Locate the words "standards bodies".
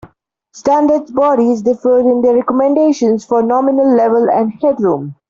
0.53-1.61